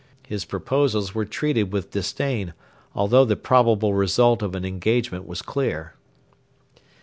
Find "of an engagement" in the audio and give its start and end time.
4.41-5.27